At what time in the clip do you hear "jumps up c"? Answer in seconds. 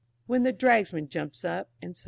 1.09-1.93